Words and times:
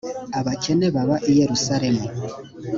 abakene 0.39 0.87
baba 0.95 1.15
i 1.29 1.31
yerusalemu. 1.39 2.05